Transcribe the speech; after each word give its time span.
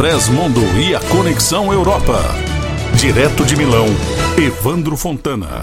Express 0.00 0.30
Mundo 0.30 0.62
e 0.78 0.94
a 0.94 1.00
Conexão 1.10 1.70
Europa. 1.70 2.22
Direto 2.96 3.44
de 3.44 3.54
Milão, 3.54 3.84
Evandro 4.38 4.96
Fontana. 4.96 5.62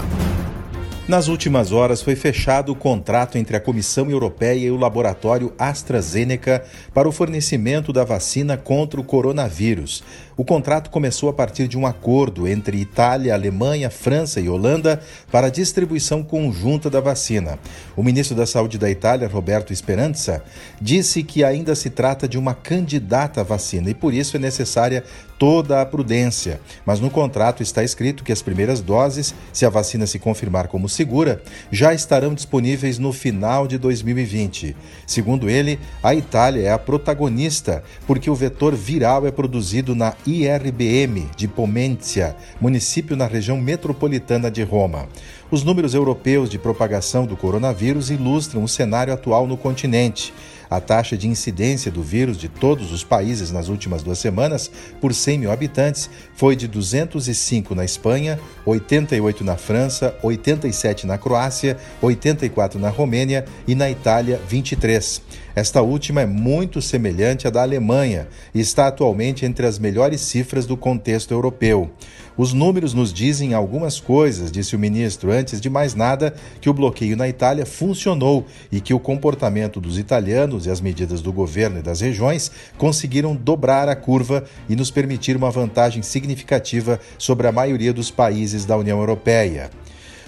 Nas 1.08 1.26
últimas 1.26 1.72
horas 1.72 2.00
foi 2.02 2.14
fechado 2.14 2.70
o 2.70 2.76
contrato 2.76 3.36
entre 3.36 3.56
a 3.56 3.60
Comissão 3.60 4.08
Europeia 4.08 4.66
e 4.66 4.70
o 4.70 4.76
laboratório 4.76 5.52
AstraZeneca 5.58 6.64
para 6.94 7.08
o 7.08 7.12
fornecimento 7.12 7.92
da 7.92 8.04
vacina 8.04 8.56
contra 8.56 9.00
o 9.00 9.04
coronavírus. 9.04 10.04
O 10.38 10.44
contrato 10.44 10.88
começou 10.90 11.28
a 11.28 11.32
partir 11.32 11.66
de 11.66 11.76
um 11.76 11.84
acordo 11.84 12.46
entre 12.46 12.76
Itália, 12.76 13.34
Alemanha, 13.34 13.90
França 13.90 14.40
e 14.40 14.48
Holanda 14.48 15.00
para 15.32 15.48
a 15.48 15.50
distribuição 15.50 16.22
conjunta 16.22 16.88
da 16.88 17.00
vacina. 17.00 17.58
O 17.96 18.04
ministro 18.04 18.36
da 18.36 18.46
Saúde 18.46 18.78
da 18.78 18.88
Itália, 18.88 19.26
Roberto 19.26 19.74
Speranza, 19.74 20.40
disse 20.80 21.24
que 21.24 21.42
ainda 21.42 21.74
se 21.74 21.90
trata 21.90 22.28
de 22.28 22.38
uma 22.38 22.54
candidata 22.54 23.40
à 23.40 23.42
vacina 23.42 23.90
e 23.90 23.94
por 23.94 24.14
isso 24.14 24.36
é 24.36 24.38
necessária 24.38 25.02
toda 25.38 25.80
a 25.80 25.86
prudência. 25.86 26.60
Mas 26.84 27.00
no 27.00 27.10
contrato 27.10 27.62
está 27.62 27.82
escrito 27.82 28.24
que 28.24 28.32
as 28.32 28.42
primeiras 28.42 28.80
doses, 28.80 29.34
se 29.52 29.64
a 29.64 29.70
vacina 29.70 30.06
se 30.06 30.18
confirmar 30.18 30.68
como 30.68 30.88
segura, 30.88 31.42
já 31.70 31.94
estarão 31.94 32.34
disponíveis 32.34 32.98
no 32.98 33.12
final 33.12 33.66
de 33.66 33.78
2020. 33.78 34.76
Segundo 35.06 35.48
ele, 35.48 35.78
a 36.02 36.14
Itália 36.14 36.68
é 36.68 36.72
a 36.72 36.78
protagonista, 36.78 37.82
porque 38.06 38.30
o 38.30 38.34
vetor 38.34 38.74
viral 38.74 39.26
é 39.26 39.30
produzido 39.30 39.94
na 39.94 40.14
IRBM 40.28 41.30
de 41.34 41.48
Pomenzia, 41.48 42.36
município 42.60 43.16
na 43.16 43.26
região 43.26 43.58
metropolitana 43.58 44.50
de 44.50 44.62
Roma. 44.62 45.08
Os 45.50 45.64
números 45.64 45.94
europeus 45.94 46.50
de 46.50 46.58
propagação 46.58 47.24
do 47.24 47.34
coronavírus 47.34 48.10
ilustram 48.10 48.62
o 48.62 48.68
cenário 48.68 49.14
atual 49.14 49.46
no 49.46 49.56
continente. 49.56 50.34
A 50.68 50.78
taxa 50.78 51.16
de 51.16 51.26
incidência 51.26 51.90
do 51.90 52.02
vírus 52.02 52.36
de 52.36 52.50
todos 52.50 52.92
os 52.92 53.02
países 53.02 53.50
nas 53.50 53.70
últimas 53.70 54.02
duas 54.02 54.18
semanas, 54.18 54.70
por 55.00 55.14
100 55.14 55.38
mil 55.38 55.50
habitantes, 55.50 56.10
foi 56.34 56.54
de 56.54 56.68
205 56.68 57.74
na 57.74 57.82
Espanha, 57.82 58.38
88 58.66 59.42
na 59.42 59.56
França, 59.56 60.14
87 60.22 61.06
na 61.06 61.16
Croácia, 61.16 61.78
84 62.02 62.78
na 62.78 62.90
Romênia 62.90 63.46
e 63.66 63.74
na 63.74 63.90
Itália, 63.90 64.38
23. 64.46 65.22
Esta 65.56 65.80
última 65.80 66.20
é 66.20 66.26
muito 66.26 66.82
semelhante 66.82 67.48
à 67.48 67.50
da 67.50 67.62
Alemanha 67.62 68.28
e 68.54 68.60
está 68.60 68.88
atualmente 68.88 69.46
entre 69.46 69.66
as 69.66 69.78
melhores 69.78 70.20
cifras 70.20 70.66
do 70.66 70.76
contexto 70.76 71.32
europeu. 71.32 71.90
Os 72.38 72.52
números 72.52 72.94
nos 72.94 73.12
dizem 73.12 73.52
algumas 73.52 73.98
coisas, 73.98 74.52
disse 74.52 74.76
o 74.76 74.78
ministro, 74.78 75.32
antes 75.32 75.60
de 75.60 75.68
mais 75.68 75.96
nada, 75.96 76.32
que 76.60 76.70
o 76.70 76.72
bloqueio 76.72 77.16
na 77.16 77.28
Itália 77.28 77.66
funcionou 77.66 78.46
e 78.70 78.80
que 78.80 78.94
o 78.94 79.00
comportamento 79.00 79.80
dos 79.80 79.98
italianos 79.98 80.64
e 80.64 80.70
as 80.70 80.80
medidas 80.80 81.20
do 81.20 81.32
governo 81.32 81.80
e 81.80 81.82
das 81.82 82.00
regiões 82.00 82.48
conseguiram 82.76 83.34
dobrar 83.34 83.88
a 83.88 83.96
curva 83.96 84.44
e 84.68 84.76
nos 84.76 84.88
permitir 84.88 85.36
uma 85.36 85.50
vantagem 85.50 86.00
significativa 86.00 87.00
sobre 87.18 87.48
a 87.48 87.52
maioria 87.52 87.92
dos 87.92 88.08
países 88.08 88.64
da 88.64 88.76
União 88.76 89.00
Europeia. 89.00 89.68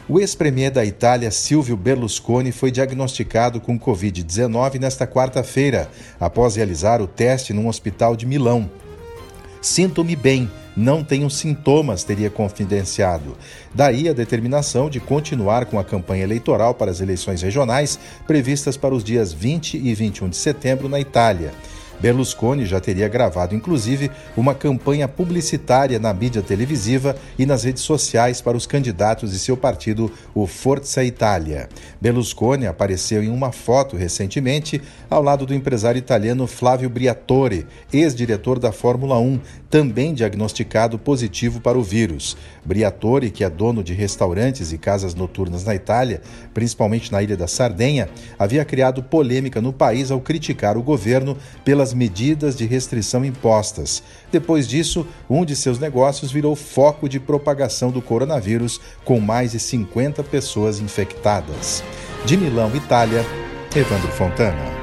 O 0.08 0.18
ex-premier 0.18 0.72
da 0.72 0.84
Itália, 0.84 1.30
Silvio 1.30 1.76
Berlusconi, 1.76 2.50
foi 2.50 2.72
diagnosticado 2.72 3.60
com 3.60 3.78
Covid-19 3.78 4.80
nesta 4.80 5.06
quarta-feira, 5.06 5.88
após 6.18 6.56
realizar 6.56 7.00
o 7.00 7.06
teste 7.06 7.52
num 7.52 7.68
hospital 7.68 8.16
de 8.16 8.26
Milão. 8.26 8.68
Sinto-me 9.62 10.16
bem, 10.16 10.50
não 10.80 11.04
tenho 11.04 11.28
sintomas, 11.28 12.02
teria 12.02 12.30
confidenciado. 12.30 13.36
Daí 13.74 14.08
a 14.08 14.12
determinação 14.12 14.88
de 14.88 14.98
continuar 14.98 15.66
com 15.66 15.78
a 15.78 15.84
campanha 15.84 16.24
eleitoral 16.24 16.74
para 16.74 16.90
as 16.90 17.00
eleições 17.00 17.42
regionais 17.42 17.98
previstas 18.26 18.76
para 18.76 18.94
os 18.94 19.04
dias 19.04 19.32
20 19.32 19.76
e 19.76 19.94
21 19.94 20.30
de 20.30 20.36
setembro 20.36 20.88
na 20.88 20.98
Itália. 20.98 21.52
Berlusconi 22.00 22.64
já 22.64 22.80
teria 22.80 23.08
gravado, 23.08 23.54
inclusive, 23.54 24.10
uma 24.36 24.54
campanha 24.54 25.06
publicitária 25.06 25.98
na 25.98 26.12
mídia 26.14 26.42
televisiva 26.42 27.14
e 27.38 27.44
nas 27.44 27.64
redes 27.64 27.82
sociais 27.82 28.40
para 28.40 28.56
os 28.56 28.66
candidatos 28.66 29.32
de 29.32 29.38
seu 29.38 29.56
partido, 29.56 30.10
o 30.34 30.46
Forza 30.46 31.04
Italia. 31.04 31.68
Berlusconi 32.00 32.66
apareceu 32.66 33.22
em 33.22 33.28
uma 33.28 33.52
foto 33.52 33.96
recentemente 33.96 34.80
ao 35.08 35.22
lado 35.22 35.44
do 35.44 35.54
empresário 35.54 35.98
italiano 35.98 36.46
Flávio 36.46 36.88
Briatore, 36.88 37.66
ex-diretor 37.92 38.58
da 38.58 38.72
Fórmula 38.72 39.18
1, 39.18 39.40
também 39.68 40.14
diagnosticado 40.14 40.98
positivo 40.98 41.60
para 41.60 41.78
o 41.78 41.82
vírus. 41.82 42.36
Briatore, 42.64 43.30
que 43.30 43.44
é 43.44 43.50
dono 43.50 43.84
de 43.84 43.94
restaurantes 43.94 44.72
e 44.72 44.78
casas 44.78 45.14
noturnas 45.14 45.64
na 45.64 45.74
Itália, 45.74 46.20
principalmente 46.52 47.12
na 47.12 47.22
ilha 47.22 47.36
da 47.36 47.46
Sardenha, 47.46 48.08
havia 48.38 48.64
criado 48.64 49.02
polêmica 49.02 49.60
no 49.60 49.72
país 49.72 50.10
ao 50.10 50.20
criticar 50.20 50.76
o 50.76 50.82
governo 50.82 51.36
pelas 51.64 51.89
as 51.90 51.94
medidas 51.94 52.56
de 52.56 52.66
restrição 52.66 53.24
impostas. 53.24 54.02
Depois 54.30 54.66
disso, 54.66 55.06
um 55.28 55.44
de 55.44 55.56
seus 55.56 55.78
negócios 55.78 56.30
virou 56.30 56.54
foco 56.54 57.08
de 57.08 57.18
propagação 57.18 57.90
do 57.90 58.00
coronavírus, 58.00 58.80
com 59.04 59.20
mais 59.20 59.52
de 59.52 59.58
50 59.58 60.22
pessoas 60.22 60.78
infectadas. 60.78 61.82
De 62.24 62.36
Milão, 62.36 62.74
Itália, 62.76 63.24
Evandro 63.74 64.12
Fontana. 64.12 64.79